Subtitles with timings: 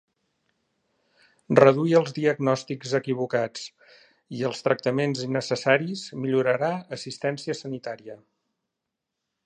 [1.59, 3.67] Reduir els diagnòstics equivocats
[4.39, 8.19] i els tractaments innecessaris millorarà assistència sanitària.